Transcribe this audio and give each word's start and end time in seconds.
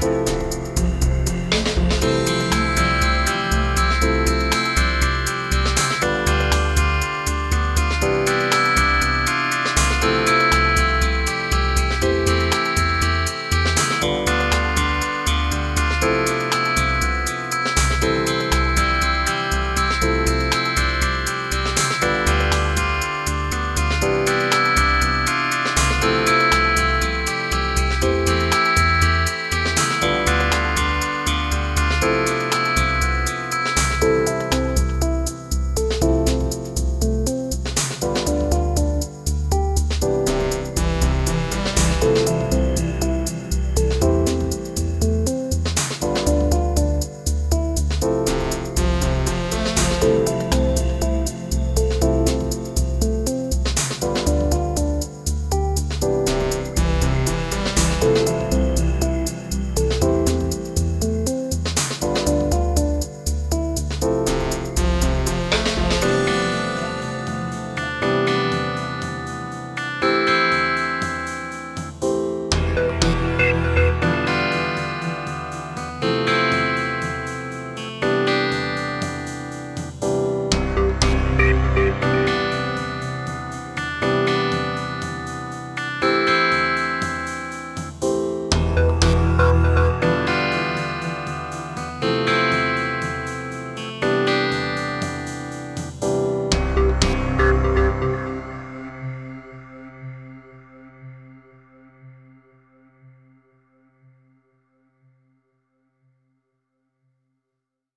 Bye. 0.00 0.29